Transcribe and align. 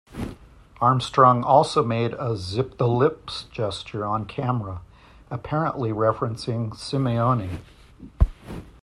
Armstrong 0.81 1.43
also 1.43 1.83
made 1.83 2.13
a 2.15 2.35
"zip-the-lips" 2.35 3.43
gesture 3.51 4.03
on 4.03 4.25
camera, 4.25 4.81
apparently 5.29 5.91
referencing 5.91 6.71
Simeoni. 6.75 7.59